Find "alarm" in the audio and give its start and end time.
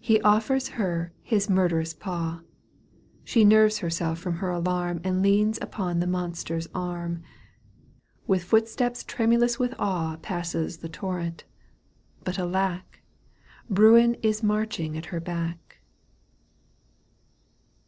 4.50-5.00